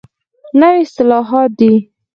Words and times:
نوي 0.59 0.79
اصطلاحات 0.87 1.49
دي. 1.59 1.73